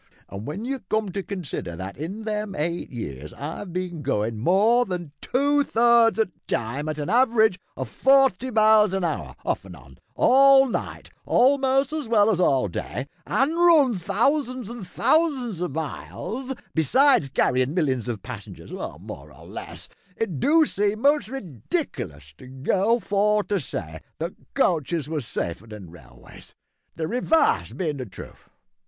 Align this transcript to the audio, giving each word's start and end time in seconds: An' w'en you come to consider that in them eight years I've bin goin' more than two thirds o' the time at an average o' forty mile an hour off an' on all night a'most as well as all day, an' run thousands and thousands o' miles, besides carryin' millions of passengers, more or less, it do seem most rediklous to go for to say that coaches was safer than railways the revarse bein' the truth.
An' 0.29 0.39
w'en 0.39 0.65
you 0.65 0.79
come 0.89 1.11
to 1.11 1.21
consider 1.21 1.75
that 1.75 1.95
in 1.95 2.23
them 2.23 2.55
eight 2.55 2.89
years 2.89 3.35
I've 3.35 3.71
bin 3.71 4.01
goin' 4.01 4.39
more 4.39 4.83
than 4.83 5.11
two 5.21 5.61
thirds 5.63 6.17
o' 6.17 6.23
the 6.23 6.31
time 6.47 6.89
at 6.89 6.97
an 6.97 7.07
average 7.07 7.59
o' 7.77 7.85
forty 7.85 8.49
mile 8.49 8.95
an 8.95 9.03
hour 9.03 9.35
off 9.45 9.63
an' 9.63 9.75
on 9.75 9.99
all 10.15 10.67
night 10.67 11.11
a'most 11.27 11.93
as 11.93 12.07
well 12.07 12.31
as 12.31 12.39
all 12.39 12.67
day, 12.67 13.05
an' 13.27 13.53
run 13.55 13.95
thousands 13.95 14.71
and 14.71 14.87
thousands 14.87 15.61
o' 15.61 15.67
miles, 15.67 16.51
besides 16.73 17.29
carryin' 17.29 17.75
millions 17.75 18.07
of 18.07 18.23
passengers, 18.23 18.73
more 18.73 19.31
or 19.31 19.45
less, 19.45 19.87
it 20.15 20.39
do 20.39 20.65
seem 20.65 21.01
most 21.01 21.27
rediklous 21.29 22.33
to 22.39 22.47
go 22.47 22.99
for 22.99 23.43
to 23.43 23.59
say 23.59 23.99
that 24.17 24.33
coaches 24.55 25.07
was 25.07 25.27
safer 25.27 25.67
than 25.67 25.91
railways 25.91 26.55
the 26.95 27.03
revarse 27.07 27.71
bein' 27.77 27.97
the 27.97 28.05
truth. 28.07 28.49